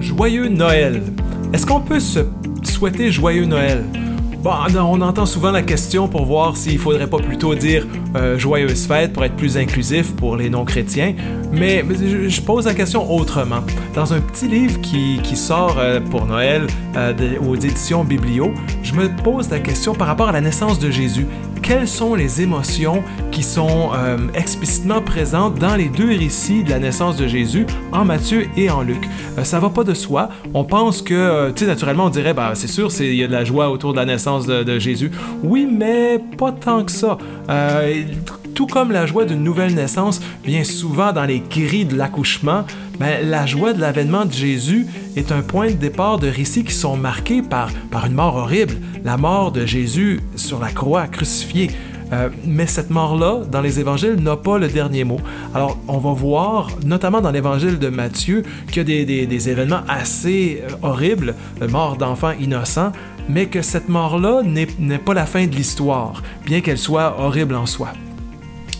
[0.00, 1.02] Joyeux Noël.
[1.52, 2.20] Est-ce qu'on peut se
[2.64, 3.84] souhaiter joyeux Noël?
[4.40, 7.84] Bon, on entend souvent la question pour voir s'il faudrait pas plutôt dire
[8.14, 11.14] euh, joyeuse fête pour être plus inclusif pour les non-chrétiens,
[11.50, 11.84] mais,
[12.28, 13.62] je, pose la question autrement.
[13.94, 17.12] Dans un petit livre qui, sort euh, pour Noël euh,
[17.48, 18.54] aux éditions Biblio,
[18.84, 21.26] je me pose la question par rapport à la naissance de Jésus
[21.68, 23.02] quelles sont les émotions
[23.38, 28.04] qui sont euh, explicitement présentes dans les deux récits de la naissance de Jésus, en
[28.04, 29.08] Matthieu et en Luc.
[29.38, 30.28] Euh, ça va pas de soi.
[30.54, 33.28] On pense que, euh, tu sais, naturellement, on dirait, bah, c'est sûr, il y a
[33.28, 35.12] de la joie autour de la naissance de, Jésus.
[35.44, 37.16] Oui, mais pas tant que ça
[38.58, 42.64] tout comme la joie d'une nouvelle naissance vient souvent dans les grilles de l'accouchement,
[42.98, 46.74] ben, la joie de l'avènement de Jésus est un point de départ de récits qui
[46.74, 51.70] sont marqués par, par une mort horrible, la mort de Jésus sur la croix, crucifié.
[52.12, 55.20] Euh, mais cette mort-là, dans les évangiles, n'a pas le dernier mot.
[55.54, 60.62] Alors, on va voir, notamment dans l'évangile de Matthieu, qu'il y a des, événements assez
[60.62, 61.34] euh, horribles,
[61.68, 62.92] mort d'enfants innocents,
[63.28, 67.66] mais que cette mort-là n'est pas la fin de l'histoire, bien qu'elle soit horrible en
[67.66, 67.92] soi.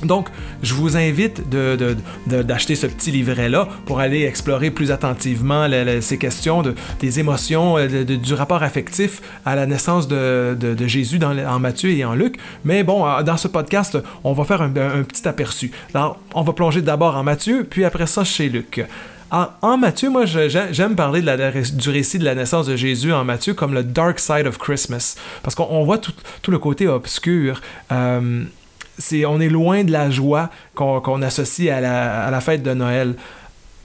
[0.05, 0.29] Donc,
[0.63, 1.43] je vous invite
[2.27, 5.67] d'acheter ce petit livret-là pour aller explorer plus attentivement
[6.01, 11.59] ces questions de, des émotions, euh, du rapport affectif à la naissance de, Jésus en
[11.59, 12.37] Matthieu et en Luc.
[12.65, 15.71] Mais bon, euh, dans ce podcast, on va faire un, petit aperçu.
[15.95, 18.85] Alors, on va plonger d'abord en Matthieu, puis après ça chez Luc.
[19.31, 23.25] En, Matthieu, moi, j'aime parler de la, du récit de la naissance de Jésus en
[23.25, 26.13] Matthieu comme le Dark Side of Christmas, parce qu'on voit tout,
[26.51, 27.61] le côté obscur.
[27.93, 28.45] Euh,
[29.27, 33.15] on est loin de la joie qu'on associe à la, fête de Noël.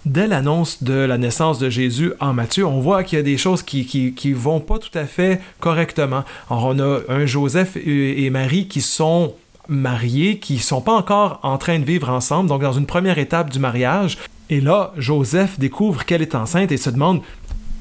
[0.06, 3.38] Dès l'annonce de la naissance de Jésus en Matthieu, on voit qu'il y a des
[3.38, 6.23] choses qui, qui, vont pas tout à fait correctement.
[6.50, 9.34] on a un Joseph et Marie qui sont
[9.68, 13.50] mariés, qui sont pas encore en train de vivre ensemble, donc dans une première étape
[13.50, 14.18] du mariage.
[14.50, 17.22] Et là, Joseph découvre qu'elle est enceinte et se demande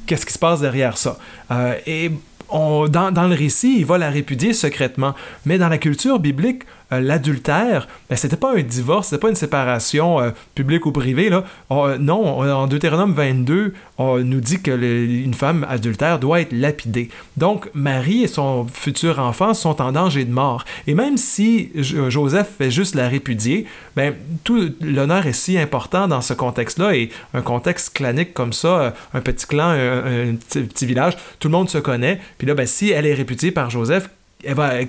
[0.06, 1.19] qu'est-ce qui se passe derrière ça?
[1.50, 2.10] Euh, et
[2.50, 5.15] dans, dans, le récit, il va la répudier secrètement.
[5.47, 9.36] Mais dans la culture biblique, euh, l'adultère, ben, c'était pas un divorce, c'était pas une
[9.36, 11.30] séparation euh, publique ou privée.
[11.30, 11.44] Là.
[11.70, 17.08] Euh, non, en Deutéronome 22, on nous dit que une femme adultère doit être lapidée.
[17.36, 20.64] Donc, Marie et son futur enfant sont en danger de mort.
[20.86, 23.66] Et même si Joseph fait juste la répudier,
[23.97, 24.14] ben,
[24.44, 29.20] tout l'honneur est si important dans ce contexte-là et un contexte clanique comme ça, un
[29.20, 32.20] petit clan, un, petit, village, tout le monde se connaît.
[32.38, 34.09] Puis là, ben, si elle est répudiée par Joseph,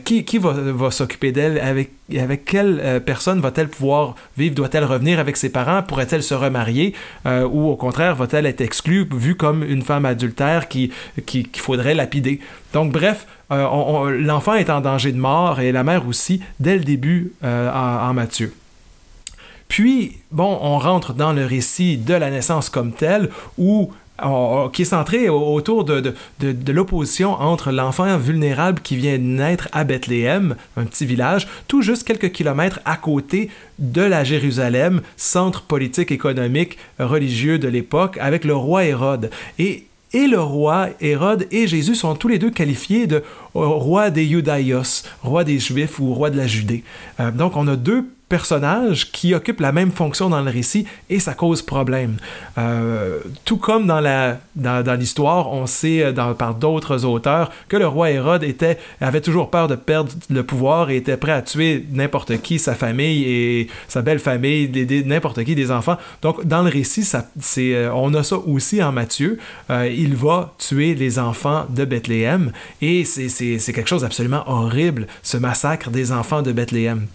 [0.04, 1.60] qui, qui va, s'occuper d'elle?
[1.60, 4.56] Avec, avec quelle euh, personne va-t-elle pouvoir vivre?
[4.56, 5.84] Doit-elle revenir avec ses parents?
[5.84, 6.94] Pourrait-elle se remarier?
[7.26, 10.92] Euh, ou au contraire, va-t-elle être exclue, vue comme une femme adultère qu'il
[11.26, 12.40] qui, faudrait lapider?
[12.74, 16.84] Donc, bref, euh, l'enfant est en danger de mort et la mère aussi, dès le
[16.84, 18.54] début en, en Matthieu.
[19.68, 23.92] Puis, bon, on rentre dans le récit de la naissance comme telle, où
[24.72, 26.14] qui est centré autour de,
[26.72, 32.04] l'opposition entre l'enfant vulnérable qui vient de naître à Bethléem, un petit village, tout juste
[32.06, 38.56] quelques kilomètres à côté de la Jérusalem, centre politique, économique, religieux de l'époque, avec le
[38.56, 39.30] roi Hérode.
[39.60, 43.24] Et et le roi Hérode et Jésus sont tous les deux qualifiés de
[43.56, 46.84] roi des Judaïos, roi des Juifs ou roi de la Judée.
[47.20, 51.20] Euh, donc on a deux personnages qui occupent la même fonction dans le récit et
[51.20, 52.18] ça cause problème.
[52.58, 57.86] Euh, tout comme dans la dans, l'histoire, on sait euh, par d'autres auteurs que le
[57.86, 61.86] roi Hérode était avait toujours peur de perdre le pouvoir et était prêt à tuer
[61.92, 64.68] n'importe qui, sa famille et sa belle famille,
[65.06, 65.98] n'importe qui des enfants.
[66.24, 69.38] Donc dans le récit, ça, c'est, euh, on a ça aussi en Matthieu.
[69.70, 72.52] il va tuer les enfants de Bethléem
[72.82, 77.06] et c'est, c'est quelque chose d'absolument horrible, ce massacre des enfants de Bethléem.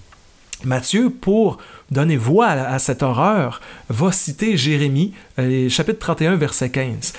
[0.65, 1.59] Matthieu, pour
[1.91, 7.13] donner voix à, cette horreur, va citer Jérémie, euh, chapitre 31, verset 15.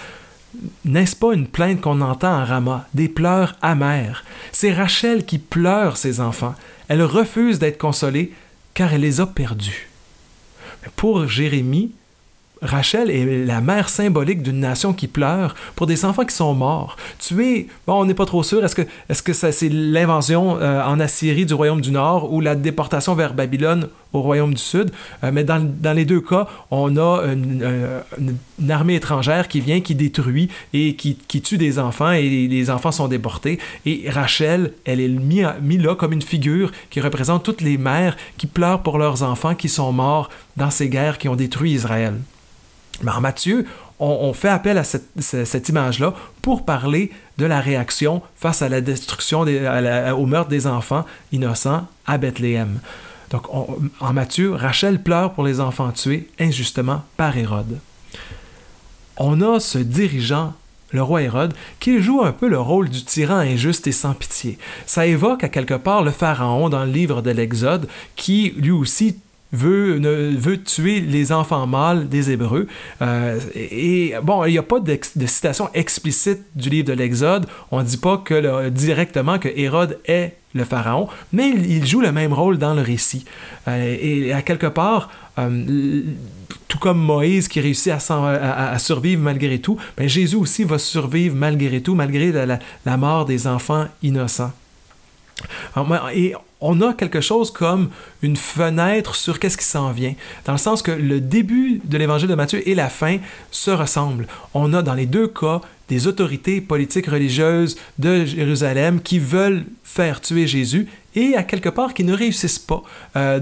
[0.85, 4.25] N'est-ce pas une plainte qu'on entend en Rama, des pleurs amers?
[4.51, 6.55] C'est Rachel qui pleure ses enfants.
[6.87, 8.33] Elle refuse d'être consolée
[8.73, 9.89] car elle les a perdus.
[10.95, 11.91] Pour Jérémie,
[12.61, 16.97] Rachel est la mère symbolique d'une nation qui pleure pour des enfants qui sont morts.
[17.17, 18.63] Tués, bon, on n'est pas trop sûr.
[18.63, 22.55] Est-ce que, est-ce que c'est l'invention euh, en Assyrie du royaume du Nord ou la
[22.55, 24.91] déportation vers Babylone au royaume du Sud?
[25.23, 27.65] Euh, mais dans, dans, les deux cas, on a une,
[28.59, 32.69] une, armée étrangère qui vient, qui détruit et qui, qui, tue des enfants et les
[32.69, 33.59] enfants sont déportés.
[33.85, 38.17] Et Rachel, elle est mise mis là comme une figure qui représente toutes les mères
[38.37, 42.15] qui pleurent pour leurs enfants qui sont morts dans ces guerres qui ont détruit Israël.
[43.01, 43.65] Mais en Matthieu,
[43.99, 49.41] on, fait appel à cette, image-là pour parler de la réaction face à la destruction,
[49.41, 52.79] au meurtre des enfants innocents à Bethléem.
[53.29, 57.79] Donc, en Matthieu, Rachel pleure pour les enfants tués injustement par Hérode.
[59.17, 60.53] On a ce dirigeant,
[60.91, 64.57] le roi Hérode, qui joue un peu le rôle du tyran injuste et sans pitié.
[64.85, 69.17] Ça évoque à quelque part le pharaon dans le livre de l'Exode, qui lui aussi
[69.51, 72.67] veut, ne, veut tuer les enfants mâles des Hébreux.
[73.01, 77.45] Euh, et bon, il n'y a pas de, citation explicite du livre de l'Exode.
[77.71, 82.11] On ne dit pas que directement que Hérode est le pharaon, mais il, joue le
[82.11, 83.23] même rôle dans le récit.
[83.67, 86.01] Euh, et à quelque part, euh,
[86.67, 91.81] tout comme Moïse qui réussit à, survivre malgré tout, ben Jésus aussi va survivre malgré
[91.81, 94.51] tout, malgré la mort des enfants innocents.
[96.13, 97.89] Et on a quelque chose comme
[98.21, 100.13] une fenêtre sur qu'est-ce qui s'en vient,
[100.45, 103.17] dans le sens que le début de l'évangile de Matthieu et la fin
[103.51, 104.27] se ressemblent.
[104.53, 110.21] On a dans les deux cas des autorités politiques religieuses de Jérusalem qui veulent faire
[110.21, 112.83] tuer Jésus et à quelque part qui ne réussissent pas
[113.15, 113.39] euh,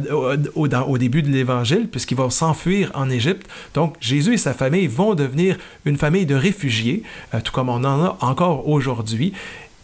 [0.55, 3.47] au, au, début de l'évangile puisqu'ils vont s'enfuir en Égypte.
[3.73, 7.03] Donc Jésus et sa famille vont devenir une famille de réfugiés,
[7.33, 9.33] euh, tout comme on en a encore aujourd'hui.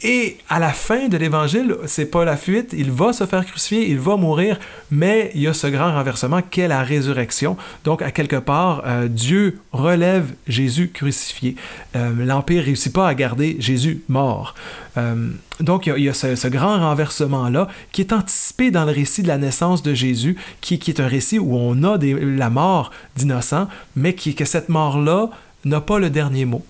[0.05, 3.89] Et à la fin de l'évangile, c'est pas la fuite, il va se faire crucifier,
[3.89, 4.59] il va mourir,
[4.91, 7.55] mais il y a ce grand renversement qu'est la résurrection.
[7.85, 11.55] Donc, à quelque part, euh, Dieu relève Jésus crucifié.
[11.95, 14.55] Euh, L'Empire réussit pas à garder Jésus mort.
[14.97, 15.29] Euh,
[15.61, 19.37] donc, il y a, ce, grand renversement-là qui est anticipé dans le récit de la
[19.37, 24.35] naissance de Jésus, qui, est un récit où on a la mort d'innocents, mais qui,
[24.35, 25.29] que cette mort-là
[25.63, 26.65] n'a pas le dernier mot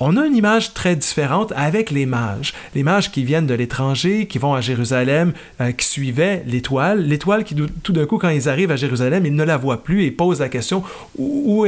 [0.00, 2.54] on a une image très différente avec les mages.
[2.74, 7.02] Les mages qui viennent de l'étranger, qui vont à Jérusalem, euh, qui suivaient l'étoile.
[7.02, 10.04] L'étoile qui, tout d'un coup, quand ils arrivent à Jérusalem, ils ne la voient plus
[10.04, 10.84] et posent la question
[11.18, 11.66] où,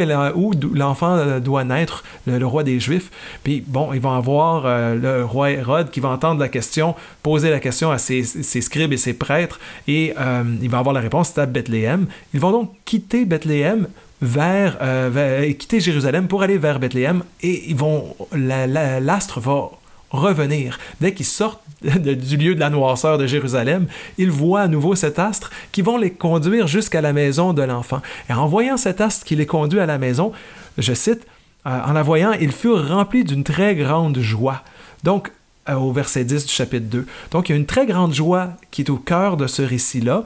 [0.75, 3.11] l'enfant euh, doit naître, le, roi des Juifs?
[3.43, 7.51] Puis, bon, ils vont avoir euh, le roi Hérode qui va entendre la question, poser
[7.51, 10.15] la question à ses, scribes et ses prêtres, et
[10.63, 12.07] il va avoir la réponse, c'est à Bethléem.
[12.35, 13.87] Ils vont donc quitter Bethléem
[14.23, 19.71] vers, euh, quitter Jérusalem pour aller vers Bethléem et ils vont l'astre va
[20.11, 20.79] revenir.
[21.01, 23.87] Dès qu'ils sortent du lieu de la noirceur de Jérusalem,
[24.19, 28.03] ils voient à nouveau cet astre qui vont les conduire jusqu'à la maison de l'enfant.
[28.29, 30.33] Et en voyant cet astre qui les conduit à la maison,
[30.77, 31.27] je cite,
[31.67, 34.63] euh, en la voyant, ils furent remplis d'une très grande joie.
[35.05, 35.31] Donc,
[35.69, 37.07] euh, au verset 10 du chapitre 2.
[37.31, 40.25] Donc, il y a une très grande joie qui est au cœur de ce récit-là,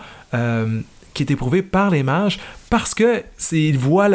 [1.12, 2.40] qui est éprouvé par les mages,
[2.76, 3.22] parce que
[3.52, 4.08] ils voient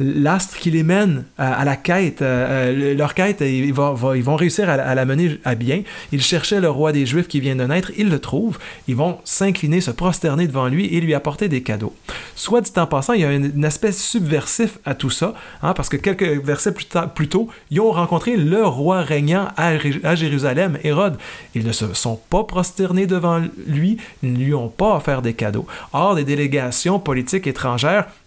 [0.00, 4.96] l'astre qui les mène à, la quête, leur quête, ils, vont, ils vont réussir à,
[4.96, 5.82] la mener à bien.
[6.10, 8.58] Ils cherchaient le roi des Juifs qui vient de naître, ils le trouvent,
[8.88, 11.94] ils vont s'incliner, se prosterner devant lui et lui apporter des cadeaux.
[12.34, 15.88] Soit dit en passant, il y a un, aspect subversif à tout ça, hein, parce
[15.88, 21.16] que quelques versets plus, plus, tôt, ils ont rencontré le roi régnant à Jérusalem, Hérode.
[21.54, 25.34] Ils ne se sont pas prosternés devant lui, ils ne lui ont pas offert des
[25.34, 25.66] cadeaux.
[25.92, 27.67] Or, des délégations politiques étrangères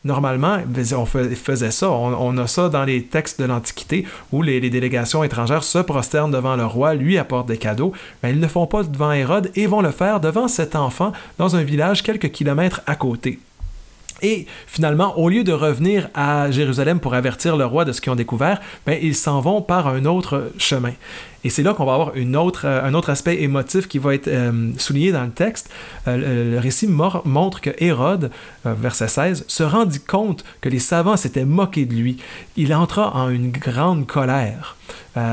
[0.03, 0.57] normalement,
[0.95, 1.89] on faisait ça.
[1.89, 6.55] On, a ça dans les textes de l'Antiquité où les, délégations étrangères se prosternent devant
[6.55, 7.93] le roi, lui apportent des cadeaux.
[8.23, 11.11] Mais ils ne le font pas devant Hérode et vont le faire devant cet enfant
[11.37, 13.39] dans un village quelques kilomètres à côté.
[14.21, 18.11] Et finalement, au lieu de revenir à Jérusalem pour avertir le roi de ce qu'ils
[18.11, 20.93] ont découvert, ben, ils s'en vont par un autre chemin.
[21.43, 24.13] Et c'est là qu'on va avoir une autre, euh, un autre aspect émotif qui va
[24.13, 25.69] être euh, souligné dans le texte.
[26.07, 28.29] Euh, le, récit montre que Hérode,
[28.63, 32.17] verset 16, se rendit compte que les savants s'étaient moqués de lui.
[32.57, 34.75] Il entra en une grande colère.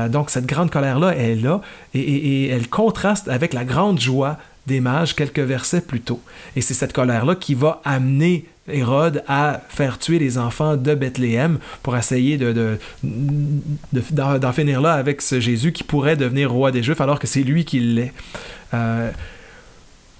[0.09, 1.61] donc cette grande colère-là est là
[1.93, 6.21] et, elle contraste avec la grande joie des mages quelques versets plus tôt.
[6.55, 11.59] Et c'est cette colère-là qui va amener Hérode à faire tuer les enfants de Bethléem
[11.83, 12.77] pour essayer de,
[14.11, 17.43] d'en finir là avec ce Jésus qui pourrait devenir roi des Juifs alors que c'est
[17.43, 18.13] lui qui l'est.
[18.73, 19.11] Euh,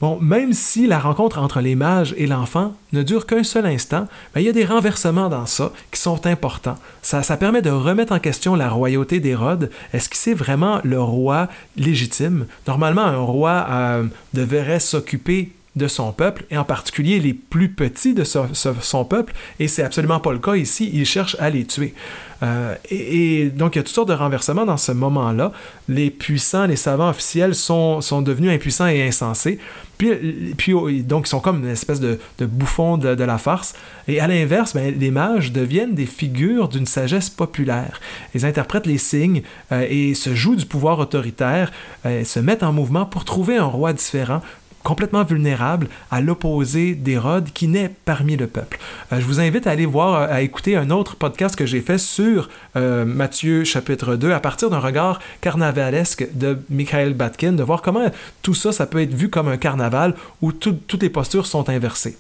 [0.02, 4.08] Bon, même si la rencontre entre les mages et l'enfant ne dure qu'un seul instant,
[4.34, 6.78] ben, il y a des renversements dans ça qui sont importants.
[7.02, 9.70] Ça, permet de remettre en question la royauté d'Hérode.
[9.92, 12.46] Est-ce que c'est vraiment le roi légitime?
[12.66, 18.14] Normalement, un roi euh, devrait s'occuper de son peuple, et en particulier les plus petits
[18.14, 21.96] de son peuple, et c'est absolument pas le cas ici, il cherche à les tuer.
[22.42, 25.52] Euh, et, donc, il y a toutes sortes de renversements dans ce moment-là.
[25.88, 29.60] Les puissants, les savants officiels sont, sont devenus impuissants et insensés.
[29.98, 33.74] Puis, puis oh, donc, ils sont comme une espèce de, de bouffons de, la farce.
[34.08, 38.00] Et à l'inverse, ben, les mages deviennent des figures d'une sagesse populaire.
[38.34, 39.42] Ils interprètent les signes
[39.74, 41.72] euh, et se jouent du pouvoir autoritaire,
[42.06, 44.42] euh, se mettent en mouvement pour trouver un roi différent
[44.84, 48.80] complètement vulnérable à l'opposé d'Hérode qui naît parmi le peuple.
[49.12, 51.82] Euh, je vous invite à aller voir, euh, à écouter un autre podcast que j'ai
[51.82, 57.64] fait sur euh, Matthieu chapitre 2 à partir d'un regard carnavalesque de Michael Batkin, de
[57.64, 58.06] voir comment
[58.42, 62.18] tout ça, ça peut être vu comme un carnaval où toutes les postures sont inversées.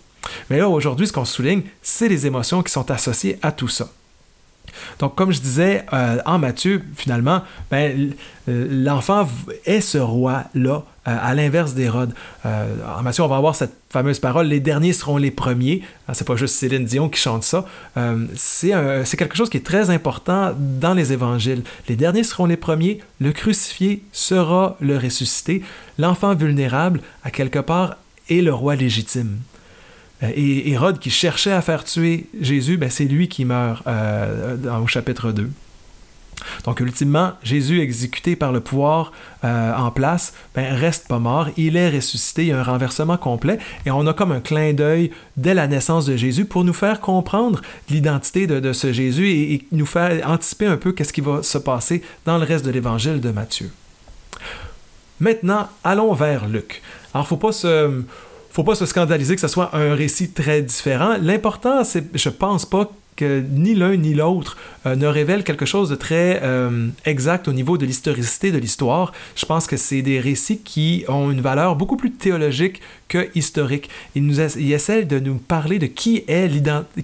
[0.50, 3.89] Mais là, aujourd'hui, ce qu'on souligne, c'est les émotions qui sont associées à tout ça.
[5.00, 5.86] Donc, comme je disais
[6.25, 8.13] en Matthieu, finalement, ben,
[8.48, 9.28] l'enfant
[9.66, 10.84] est ce roi-là
[11.18, 12.13] à l'inverse d'Hérode.
[12.46, 15.82] Euh, en Matthieu, on va avoir cette fameuse parole les derniers seront les premiers.
[16.08, 17.66] Ah, c'est pas juste Céline Dion qui chante ça.
[17.98, 21.63] Euh, c'est quelque chose qui est très important dans les évangiles.
[21.88, 25.63] Les derniers seront les premiers, le crucifié sera le ressuscité,
[25.98, 27.98] l'enfant vulnérable, à quelque part,
[28.30, 29.38] est le roi légitime.
[30.22, 35.32] Et Hérode qui cherchait à faire tuer Jésus, ben, c'est lui qui meurt au chapitre
[35.32, 35.50] 2.
[36.65, 39.12] Donc, ultimement, Jésus, exécuté par le pouvoir
[39.43, 41.48] euh, en place, ben, reste pas mort.
[41.58, 42.43] Il est ressuscité.
[42.43, 43.60] Il y a un renversement complet.
[43.86, 47.00] Et on a comme un clin d'œil dès la naissance de Jésus pour nous faire
[47.00, 51.58] comprendre l'identité de, ce Jésus et, nous faire anticiper un peu qu'est-ce qui va se
[51.58, 53.72] passer dans le reste de l'évangile de Matthieu.
[55.19, 56.81] Maintenant, allons vers Luc.
[57.13, 58.03] Alors, faut pas se
[58.51, 61.17] faut pas se scandaliser que ce soit un récit très différent.
[61.22, 62.91] L'important, c'est, je pense pas
[63.26, 67.78] ni l'un ni l'autre euh, ne révèle quelque chose de très euh, exact au niveau
[67.78, 69.12] de l'historicité de l'histoire.
[69.36, 73.90] Je pense que c'est des récits qui ont une valeur beaucoup plus théologique que historique.
[74.16, 76.50] Il, nous essaie de nous parler de qui est,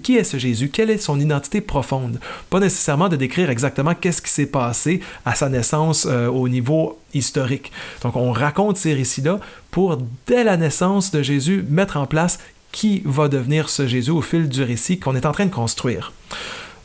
[0.02, 2.20] qui est ce Jésus, quelle est son identité profonde.
[2.48, 6.98] Pas nécessairement de décrire exactement qu'est-ce qui s'est passé à sa naissance euh, au niveau
[7.12, 7.72] historique.
[8.02, 12.38] Donc on raconte ces récits-là pour, dès la naissance de Jésus, mettre en place
[12.72, 16.12] qui va devenir ce Jésus au fil du récit qu'on est en train de construire.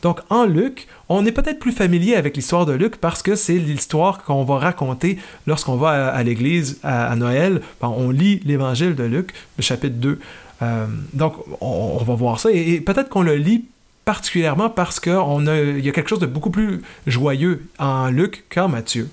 [0.02, 3.58] Donc en Luc, on est peut-être plus familier avec l'histoire de Luc parce que c'est
[3.58, 7.62] l'histoire qu'on va raconter lorsqu'on va à, l'église à, Noël.
[7.80, 10.18] on lit l'évangile de Luc, le chapitre 2.
[10.62, 13.64] Euh, donc on, va voir ça et, peut-être qu'on le lit
[14.04, 19.08] particulièrement parce qu'il y a quelque chose de beaucoup plus joyeux en Luc qu'en Matthieu.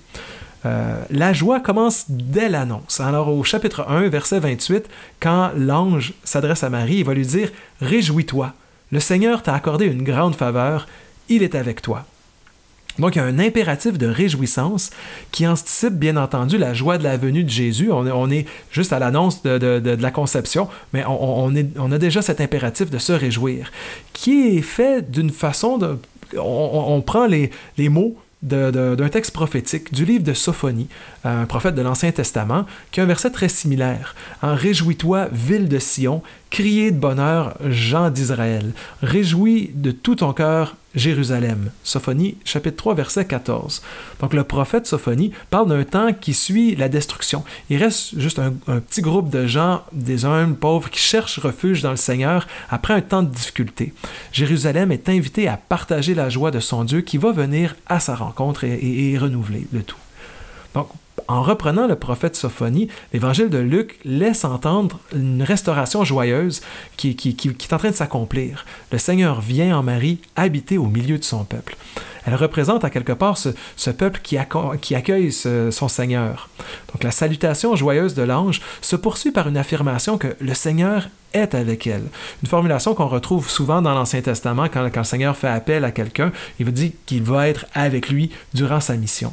[0.65, 2.99] Euh, la joie commence dès l'annonce.
[2.99, 4.89] Alors au chapitre 1, verset 28,
[5.19, 7.49] quand l'ange s'adresse à Marie, il va lui dire,
[7.81, 8.53] Réjouis-toi,
[8.91, 10.87] le Seigneur t'a accordé une grande faveur,
[11.29, 12.05] il est avec toi.
[12.97, 14.89] Donc, il y a un impératif de réjouissance
[15.31, 17.89] qui anticipe, bien entendu, la joie de la venue de Jésus.
[17.91, 22.97] On est, juste à l'annonce de, la conception, mais on, a déjà cet impératif de
[22.97, 23.71] se réjouir,
[24.11, 25.97] qui est fait d'une façon.
[26.37, 30.87] On, prend les mots d'un texte prophétique du livre de Sophonie,
[31.23, 34.15] un prophète de l'Ancien Testament, qui a un verset très similaire.
[34.41, 38.71] En Réjouis-toi, ville de Sion, criez de bonheur, gens d'Israël.
[39.01, 41.71] Réjouis de tout ton cœur, Jérusalem.
[41.83, 43.81] Sophonie, chapitre 3, verset 14.
[44.19, 47.43] Donc le prophète Sophonie parle d'un temps qui suit la destruction.
[47.69, 51.91] Il reste juste un, petit groupe de gens, des hommes pauvres, qui cherchent refuge dans
[51.91, 53.93] le Seigneur après un temps de difficulté.
[54.31, 58.15] Jérusalem est invité à partager la joie de son Dieu qui va venir à sa
[58.15, 59.97] rencontre et, et renouveler le tout.
[60.73, 60.89] Donc,
[61.29, 66.61] en reprenant le prophète Sophonie, l'évangile de Luc laisse entendre une restauration joyeuse
[66.97, 68.65] qui, est en train de s'accomplir.
[68.91, 71.77] Le Seigneur vient en Marie habiter au milieu de son peuple.
[72.25, 76.49] Elle représente à quelque part ce, peuple qui, accueille son Seigneur.
[76.91, 81.53] Donc la salutation joyeuse de l'ange se poursuit par une affirmation que le Seigneur est
[81.53, 82.07] avec elle.
[82.41, 86.31] Une formulation qu'on retrouve souvent dans l'Ancien Testament quand, le Seigneur fait appel à quelqu'un,
[86.59, 89.31] il veut dire qu'il va être avec lui durant sa mission.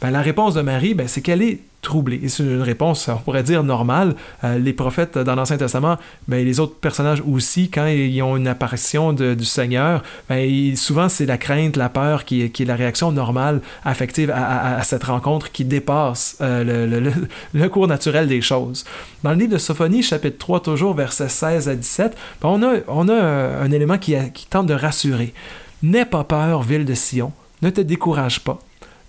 [0.00, 2.28] Ben, la réponse de Marie, ben, c'est qu'elle est troublée.
[2.28, 4.14] C'est une réponse, on pourrait dire, normale.
[4.44, 5.96] Euh, les prophètes dans l'Ancien Testament,
[6.28, 11.26] ben, les autres personnages aussi, quand ils ont une apparition du Seigneur, ben, souvent c'est
[11.26, 16.36] la crainte, la peur qui, est la réaction normale, affective à, cette rencontre qui dépasse
[16.40, 17.10] euh,
[17.54, 18.84] le, cours naturel des choses.
[19.24, 22.74] Dans le livre de Sophonie, chapitre 3, toujours versets 16 à 17, ben, on, a,
[22.86, 25.34] on un, élément qui, qui tente de rassurer.
[25.82, 28.60] N'aie pas peur, ville de Sion, ne te décourage pas.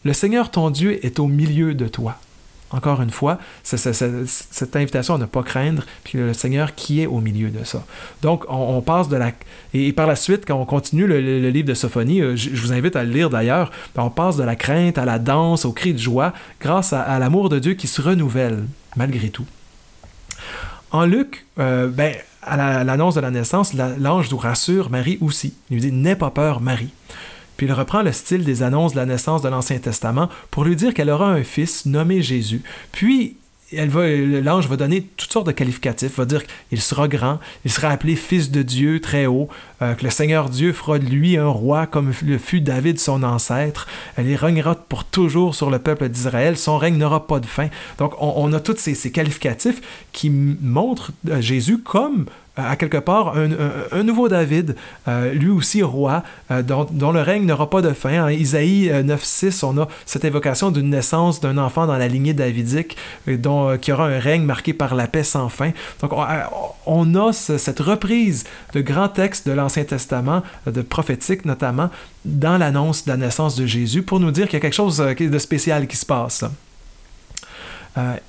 [0.03, 2.17] Le Seigneur ton Dieu est au milieu de toi.
[2.71, 7.19] Encore une fois, cette invitation à ne pas craindre, puis le Seigneur qui est au
[7.19, 7.83] milieu de ça.
[8.21, 9.31] Donc, on, passe de la...
[9.73, 12.95] Et, par la suite, quand on continue le, livre de Sophonie, euh, je, vous invite
[12.95, 15.93] à le lire d'ailleurs, ben, on passe de la crainte à la danse, au cri
[15.93, 18.65] de joie, grâce à l'amour de Dieu qui se renouvelle,
[18.95, 19.47] malgré tout.
[20.91, 22.13] En Luc, ben,
[22.43, 25.53] à l'annonce de la naissance, l'ange nous rassure Marie aussi.
[25.69, 26.93] Il lui dit N'aie pas peur, Marie.
[27.59, 30.77] Puis il reprend le style des annonces de la naissance de l'Ancien Testament pour lui
[30.77, 32.61] dire qu'elle aura un fils nommé Jésus.
[32.93, 33.35] Puis
[33.73, 38.15] l'ange va donner toutes sortes de qualificatifs, va dire qu'il sera grand, il sera appelé
[38.15, 39.49] fils de Dieu très haut,
[39.81, 43.23] euh, que le Seigneur Dieu fera de lui un roi comme le fut David son
[43.23, 47.67] ancêtre, elle régnera pour toujours sur le peuple d'Israël, son règne n'aura pas de fin.
[47.97, 49.81] Donc on, a tous ces, ces, qualificatifs
[50.13, 52.27] qui montrent euh, Jésus comme
[52.67, 54.75] à quelque part un, nouveau David,
[55.07, 58.25] euh, lui aussi roi, euh, dont, le règne n'aura pas de fin.
[58.25, 62.97] En Isaïe 9.6, on a cette évocation d'une naissance d'un enfant dans la lignée davidique,
[63.27, 65.71] euh, dont, qui aura un règne marqué par la paix sans fin.
[66.01, 66.11] Donc
[66.85, 71.89] on, a cette reprise de grands textes de l'Ancien Testament, de prophétique notamment,
[72.25, 74.97] dans l'annonce de la naissance de Jésus, pour nous dire qu'il y a quelque chose
[74.97, 76.43] de spécial qui se passe.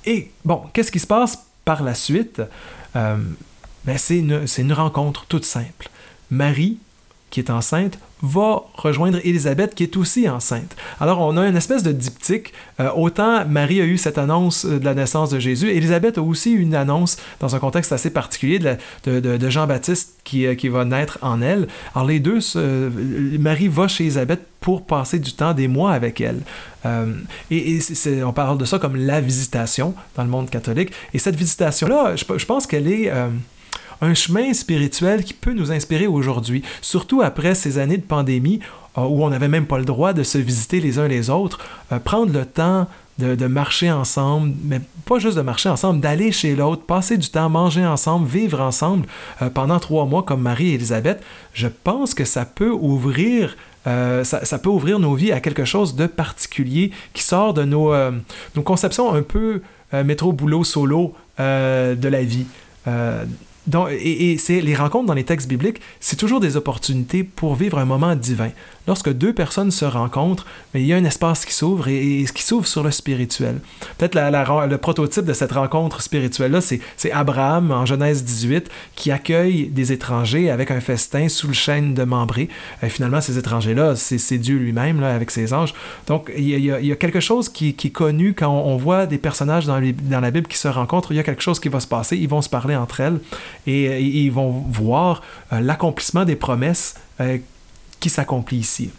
[0.05, 2.41] et bon, qu'est-ce qui se passe par la suite?
[3.85, 5.89] Ben, c'est une, rencontre toute simple.
[6.29, 6.77] Marie,
[7.29, 10.75] qui est enceinte, va rejoindre Élisabeth qui est aussi enceinte.
[10.99, 12.53] Alors on a une espèce de diptyque.
[12.79, 16.21] Euh, autant Marie a eu cette annonce euh, de la naissance de Jésus, Élisabeth a
[16.21, 20.85] aussi eu une annonce dans un contexte assez particulier de, Jean-Baptiste qui, euh, qui, va
[20.85, 21.67] naître en elle.
[21.95, 22.39] Alors les deux,
[23.39, 26.41] Marie va chez Élisabeth pour passer du temps, des mois avec elle.
[27.49, 27.79] et,
[28.23, 30.91] on parle de ça comme la visitation dans le monde catholique.
[31.13, 33.11] Et cette visitation-là, je, pense qu'elle est
[34.01, 38.59] un chemin spirituel qui peut nous inspirer aujourd'hui, surtout après ces années de pandémie
[38.97, 41.59] euh, où on n'avait même pas le droit de se visiter les uns les autres,
[41.91, 42.87] euh, prendre le temps
[43.19, 47.49] de, marcher ensemble, mais pas juste de marcher ensemble, d'aller chez l'autre, passer du temps,
[47.49, 49.05] manger ensemble, vivre ensemble
[49.43, 54.59] euh, pendant trois mois comme Marie et Élisabeth, je pense que ça peut ouvrir ça,
[54.59, 57.91] peut ouvrir nos vies à quelque chose de particulier qui sort de nos,
[58.63, 62.45] conceptions un peu métro, boulot, solo de la vie
[63.91, 67.85] et, c'est les rencontres dans les textes bibliques, c'est toujours des opportunités pour vivre un
[67.85, 68.49] moment divin.
[68.87, 72.65] Lorsque deux personnes se rencontrent, il y a un espace qui s'ouvre et, qui s'ouvre
[72.65, 73.59] sur le spirituel.
[73.99, 79.91] Peut-être le prototype de cette rencontre spirituelle-là, c'est Abraham en Genèse 18 qui accueille des
[79.91, 82.49] étrangers avec un festin sous le chêne de Membré.
[82.81, 85.75] Et finalement, ces étrangers-là, c'est Dieu lui-même avec ses anges.
[86.07, 89.79] Donc, il y, a, quelque chose qui, est connu quand on, voit des personnages dans
[89.79, 91.11] la Bible qui se rencontrent.
[91.11, 92.17] Il y a quelque chose qui va se passer.
[92.17, 93.19] Ils vont se parler entre elles
[93.67, 95.21] et, ils vont voir
[95.53, 97.37] euh, l'accomplissement des promesses euh,
[97.99, 98.91] qui s'accomplit ici.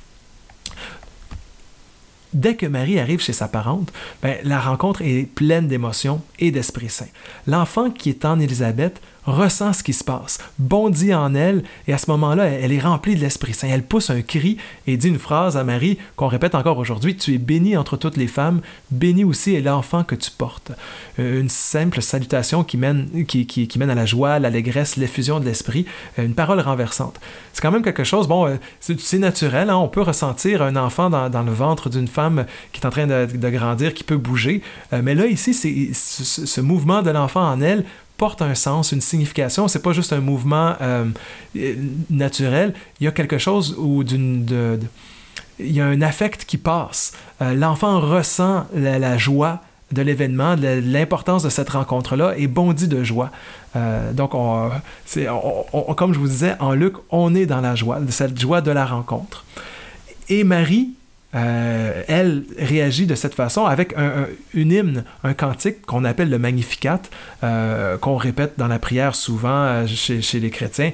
[2.32, 6.88] Dès que Marie arrive chez sa parente, ben, la rencontre est pleine d'émotions et d'Esprit
[6.88, 7.08] Saint.
[7.46, 11.98] L'enfant qui est en Élisabeth ressent ce qui se passe, bondit en elle, et à
[11.98, 13.68] ce moment-là, elle est remplie de l'Esprit Saint.
[13.68, 14.56] Elle pousse un cri
[14.86, 18.16] et dit une phrase à Marie qu'on répète encore aujourd'hui, Tu es bénie entre toutes
[18.16, 20.72] les femmes, béni aussi est l'enfant que tu portes.
[21.18, 25.44] Euh, une simple salutation qui mène, qui, qui, mène à la joie, l'allégresse, l'effusion de
[25.44, 25.86] l'Esprit,
[26.18, 27.20] euh, une parole renversante.
[27.52, 31.10] C'est quand même quelque chose, bon, euh, c'est naturel, hein, on peut ressentir un enfant
[31.10, 35.14] dans, le ventre d'une femme qui est en train de, grandir, qui peut bouger, mais
[35.14, 37.84] là, ici, c'est ce, ce mouvement de l'enfant en elle
[38.22, 39.66] porte un sens, une signification.
[39.66, 41.06] C'est pas juste un mouvement euh,
[42.08, 42.72] naturel.
[43.00, 44.78] Il y a quelque chose où d'une
[45.58, 47.14] il y a un affect qui passe.
[47.40, 53.32] Euh, l'enfant ressent la, joie de l'événement, l'importance de cette rencontre-là et bondit de joie.
[53.74, 54.70] Euh, donc, on,
[55.96, 58.86] comme je vous disais, en Luc, on est dans la joie, cette joie de la
[58.86, 59.44] rencontre.
[60.28, 60.90] Et Marie,
[61.34, 66.38] euh, elle réagit de cette façon avec un, une hymne, un cantique qu'on appelle le
[66.38, 67.00] Magnificat,
[67.42, 70.92] euh, qu'on répète dans la prière souvent euh, chez, les chrétiens.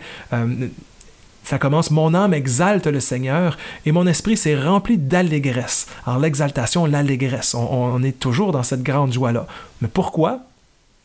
[1.42, 5.87] ça commence Mon âme exalte le Seigneur et mon esprit s'est rempli d'allégresse.
[6.07, 9.46] Alors l'exaltation, l'allégresse, on, on est toujours dans cette grande joie-là.
[9.81, 10.40] Mais pourquoi?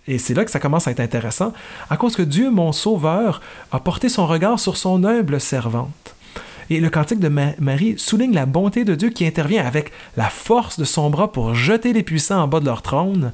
[0.08, 1.54] Et c'est là que ça commence à être intéressant,
[1.90, 3.42] à cause que Dieu, mon Sauveur,
[3.72, 6.14] a porté son regard sur son humble servante.
[6.70, 10.80] Et le cantique de Marie souligne la bonté de Dieu qui intervient avec la force
[10.80, 13.32] de son bras pour jeter les puissants en bas de leur trône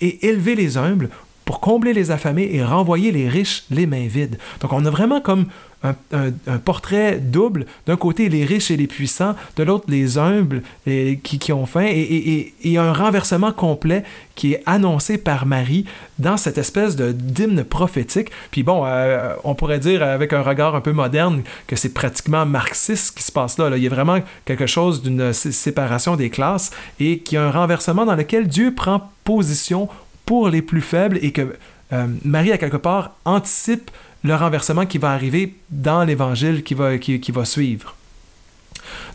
[0.00, 1.10] et élever les humbles
[1.44, 4.38] pour combler les affamés et renvoyer les riches les mains vides.
[4.60, 5.46] Donc on a vraiment comme
[5.82, 7.66] un, portrait double.
[7.86, 11.86] D'un côté, les riches et les puissants, de l'autre, les humbles et, qui, ont faim,
[11.88, 15.84] et, et, un renversement complet qui est annoncé par Marie
[16.18, 18.30] dans cette espèce de d'hymne prophétique.
[18.50, 22.46] Puis bon, euh, on pourrait dire avec un regard un peu moderne que c'est pratiquement
[22.46, 23.70] marxiste qui se passe là.
[23.76, 28.04] Il y a vraiment quelque chose d'une séparation des classes et qui a un renversement
[28.04, 29.88] dans lequel Dieu prend position
[30.24, 31.54] pour les plus faibles et que
[31.92, 33.90] euh, Marie, à quelque part, anticipe
[34.24, 37.94] le renversement qui va arriver dans l'évangile qui va, suivre.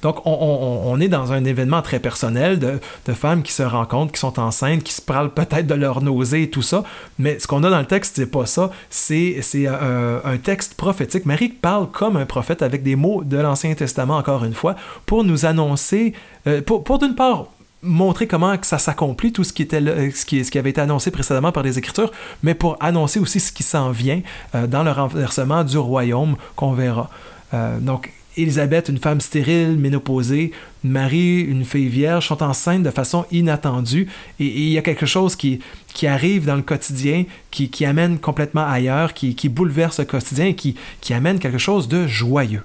[0.01, 4.39] Donc, on, est dans un événement très personnel de, femmes qui se rencontrent, qui sont
[4.39, 6.83] enceintes, qui se parlent peut-être de leur nausée et tout ça,
[7.17, 11.25] mais ce qu'on a dans le texte, c'est pas ça, c'est un, un texte prophétique.
[11.25, 15.23] Marie parle comme un prophète avec des mots de l'Ancien Testament, encore une fois, pour
[15.23, 16.13] nous annoncer,
[16.47, 17.47] euh, pour d'une part
[17.83, 21.11] montrer comment ça s'accomplit, tout ce qui, était ce, qui, ce qui avait été annoncé
[21.11, 24.21] précédemment par les Écritures, mais pour annoncer aussi ce qui s'en vient
[24.55, 27.09] euh, dans le renversement du royaume qu'on verra.
[27.53, 30.51] Euh, donc, Élisabeth, une femme stérile, ménopausée,
[30.83, 34.07] Marie, une fille vierge, sont enceintes de façon inattendue
[34.39, 35.59] et il y a quelque chose qui,
[35.93, 40.47] qui arrive dans le quotidien, qui, qui amène complètement ailleurs, qui, qui bouleverse le quotidien
[40.47, 42.63] et qui, qui amène quelque chose de joyeux.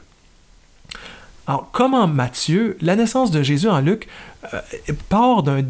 [1.48, 4.06] Alors, comme en Matthieu, la naissance de Jésus en Luc
[4.52, 4.60] euh,
[5.08, 5.62] part d'un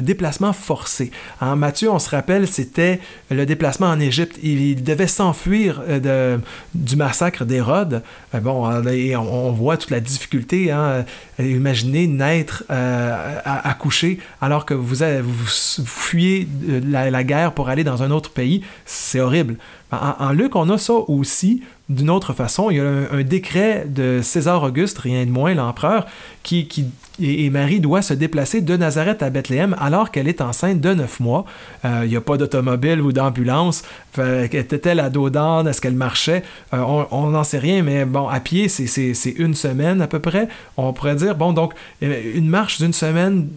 [0.00, 1.12] déplacement forcé?
[1.40, 2.98] En Matthieu, on se rappelle, c'était
[3.30, 4.36] le déplacement en Égypte.
[4.42, 6.38] Il, devait s'enfuir euh,
[6.74, 8.02] du massacre d'Hérode.
[8.34, 10.72] Euh, bon, on, voit toute la difficulté.
[10.72, 11.04] Hein,
[11.38, 16.48] imaginez naître, à accoucher, alors que vous, vous fuyez
[16.84, 18.64] la, guerre pour aller dans un autre pays.
[18.86, 19.54] C'est horrible.
[19.92, 22.70] En, Luc, on a ça aussi d'une autre façon.
[22.70, 26.06] Il y a un, décret de César Auguste, rien de moins, l'empereur,
[26.42, 26.86] qui, qui
[27.20, 31.20] et, Marie doit se déplacer de Nazareth à Bethléem alors qu'elle est enceinte de neuf
[31.20, 31.44] mois.
[31.84, 33.82] Euh, il n'y a pas d'automobile ou d'ambulance.
[34.18, 35.66] Était-elle à dos d'âne?
[35.66, 36.42] Est-ce qu'elle marchait?
[36.72, 40.48] Euh, on n'en sait rien, mais bon, à pied, c'est une semaine à peu près.
[40.76, 43.48] On pourrait dire, bon, donc, euh, une marche d'une semaine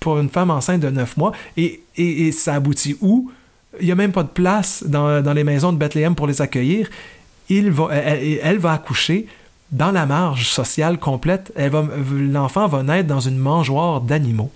[0.00, 1.32] pour une femme enceinte de neuf mois.
[1.56, 3.30] Et, et ça aboutit où?
[3.78, 6.42] Il n'y a même pas de place dans, dans, les maisons de Bethléem pour les
[6.42, 6.88] accueillir.
[7.50, 9.26] Elle, va accoucher
[9.72, 11.52] dans la marge sociale complète.
[12.12, 14.50] L'enfant va naître dans une mangeoire d'animaux.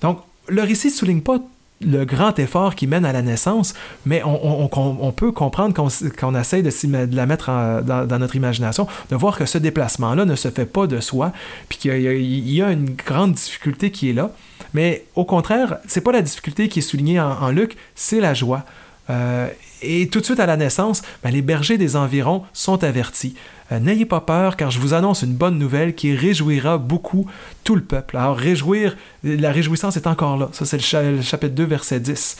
[0.00, 1.38] Donc, le récit ne souligne pas
[1.84, 3.74] le grand effort qui mène à la naissance,
[4.06, 9.46] mais on, peut comprendre qu'on essaie de, la mettre dans, notre imagination, de voir que
[9.46, 11.32] ce déplacement-là ne se fait pas de soi,
[11.68, 14.30] puis qu'il y, a une grande difficulté qui est là.
[14.74, 18.64] Mais au contraire, c'est pas la difficulté qui est soulignée en, Luc, c'est la joie.
[19.12, 19.48] Euh,
[19.82, 23.34] et tout de suite à la naissance, ben, les bergers des environs sont avertis.
[23.70, 27.26] Euh, n'ayez pas peur, car je vous annonce une bonne nouvelle qui réjouira beaucoup
[27.64, 28.16] tout le peuple.
[28.16, 30.48] Alors, réjouir, la réjouissance est encore là.
[30.52, 32.36] Ça, c'est le, chapitre 2, verset 10.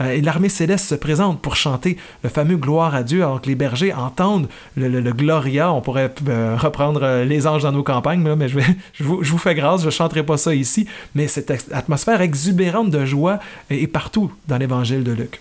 [0.00, 3.48] Euh, et l'armée céleste se présente pour chanter le fameux gloire à Dieu, alors que
[3.48, 5.72] les bergers entendent le, Gloria.
[5.72, 6.12] On pourrait
[6.56, 8.48] reprendre les anges dans nos campagnes, mais
[8.92, 10.86] je, vous, fais grâce, je ne chanterai pas ça ici.
[11.14, 13.38] Mais cette atmosphère exubérante de joie
[13.70, 15.40] est, partout dans l'évangile de Luc.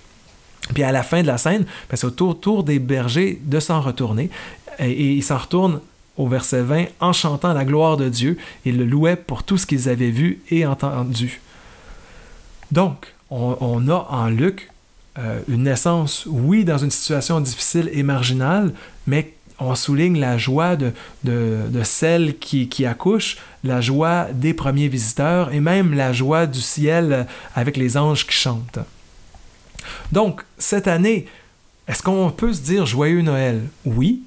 [0.74, 3.82] Puis à la fin de la scène, ben, c'est au tour, des bergers de s'en
[3.82, 4.30] retourner.
[4.80, 5.82] Et, ils s'en retournent
[6.18, 8.38] au verset 20 en chantant la gloire de Dieu.
[8.66, 11.42] Ils le louaient pour tout ce qu'ils avaient vu et entendu.
[12.72, 14.70] Donc, on, a en Luc
[15.18, 18.74] euh, une naissance, oui, dans une situation difficile et marginale,
[19.08, 20.94] mais on souligne la joie de,
[21.84, 27.78] celle qui, accouche, la joie des premiers visiteurs et même la joie du ciel avec
[27.78, 28.80] les anges qui chantent.
[30.12, 31.28] Donc, cette année,
[31.88, 33.62] est-ce qu'on peut se dire joyeux Noël?
[33.86, 34.24] Oui,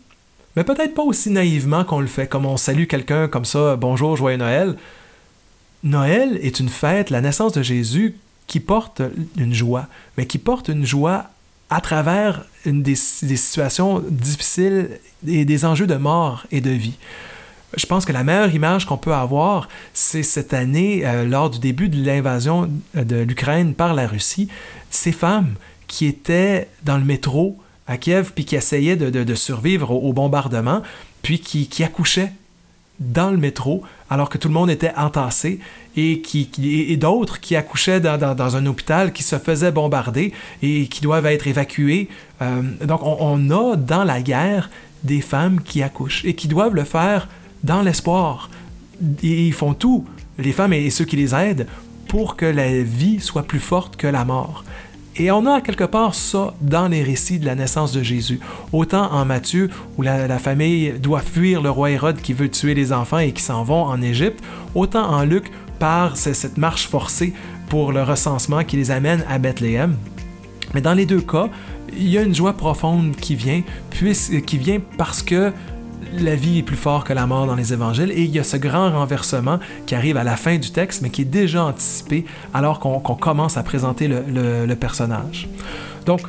[0.56, 4.16] mais peut-être pas aussi naïvement qu'on le fait, comme on salue quelqu'un comme ça, bonjour,
[4.16, 4.76] joyeux Noël.
[5.82, 9.02] Noël est une fête, la naissance de Jésus, qui porte
[9.36, 11.30] une joie, mais qui porte une joie
[11.70, 14.90] à travers des, situations difficiles
[15.26, 16.96] et des enjeux de mort et de vie.
[17.76, 21.58] Je pense que la meilleure image qu'on peut avoir, c'est cette année, euh, lors du
[21.58, 24.48] début de l'invasion de l'Ukraine par la Russie,
[24.90, 25.54] ces femmes
[25.86, 30.82] qui étaient dans le métro à Kiev, puis qui essayaient de, survivre au, bombardement,
[31.22, 32.32] puis qui, accouchaient
[33.00, 35.58] dans le métro alors que tout le monde était entassé
[35.96, 36.48] et, qui,
[36.88, 40.32] et d'autres qui accouchaient dans, un hôpital qui se faisaient bombarder
[40.62, 42.08] et qui doivent être évacués.
[42.40, 44.70] Euh, donc on, a dans la guerre
[45.02, 47.28] des femmes qui accouchent et qui doivent le faire
[47.64, 48.50] dans l'espoir.
[49.22, 50.04] Ils font tout,
[50.38, 51.66] les femmes et ceux qui les aident,
[52.06, 54.62] pour que la vie soit plus forte que la mort.
[55.16, 58.40] Et on a quelque part ça dans les récits de la naissance de Jésus.
[58.72, 62.92] Autant en Matthieu, où la, famille doit fuir le roi Hérode qui veut tuer les
[62.92, 64.42] enfants et qui s'en vont en Égypte,
[64.74, 67.32] autant en Luc par cette marche forcée
[67.68, 69.96] pour le recensement qui les amène à Bethléem.
[70.74, 71.48] Mais dans les deux cas,
[71.96, 73.62] il y a une joie profonde qui vient,
[74.46, 75.52] qui vient parce que
[76.20, 78.44] la vie est plus forte que la mort dans les évangiles et il y a
[78.44, 82.24] ce grand renversement qui arrive à la fin du texte mais qui est déjà anticipé
[82.52, 85.48] alors qu'on commence à présenter le, personnage.
[86.06, 86.20] Donc,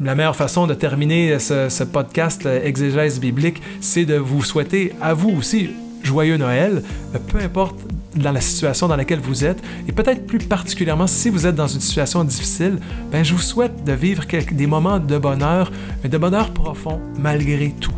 [0.00, 5.14] la meilleure façon de terminer ce, podcast euh, exégèse biblique, c'est de vous souhaiter à
[5.14, 5.70] vous aussi
[6.02, 6.82] joyeux Noël,
[7.14, 7.76] euh, peu importe
[8.14, 11.66] dans la situation dans laquelle vous êtes, et peut-être plus particulièrement si vous êtes dans
[11.66, 12.78] une situation difficile,
[13.10, 15.72] ben je vous souhaite de vivre des moments de bonheur,
[16.04, 17.95] de bonheur profond malgré tout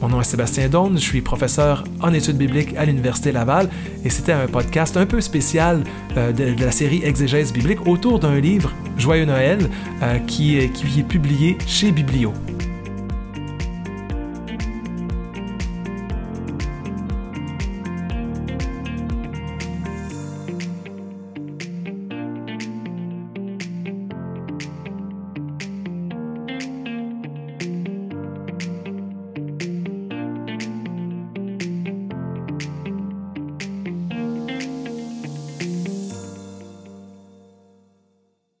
[0.00, 3.70] Mon nom est Sébastien Daune, je suis professeur en études bibliques à l'Université Laval
[4.04, 5.84] et c'était un podcast un peu spécial
[6.16, 9.58] euh, de, la série Exégèse biblique autour d'un livre, Joyeux Noël,
[10.02, 12.32] euh, qui, qui est publié chez Biblio.